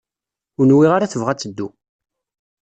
[0.59, 1.67] Ur nwiɣ ara tebɣa ad teddu.